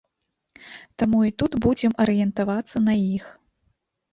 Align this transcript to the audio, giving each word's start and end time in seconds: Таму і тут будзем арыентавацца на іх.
Таму 1.03 1.19
і 1.29 1.33
тут 1.41 1.51
будзем 1.65 1.93
арыентавацца 2.07 2.77
на 2.87 2.93
іх. 3.15 3.25